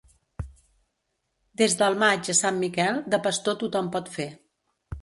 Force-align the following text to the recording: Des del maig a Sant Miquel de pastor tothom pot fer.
Des 1.63 1.75
del 1.83 1.99
maig 2.05 2.33
a 2.35 2.37
Sant 2.43 2.59
Miquel 2.65 2.99
de 3.17 3.21
pastor 3.29 3.63
tothom 3.65 3.97
pot 3.99 4.13
fer. 4.19 4.29